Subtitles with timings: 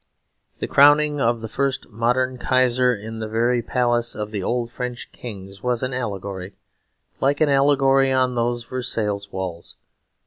[0.57, 5.11] The crowning of the first modern Kaiser in the very palace of the old French
[5.11, 6.55] kings was an allegory;
[7.19, 9.75] like an allegory on those Versailles walls.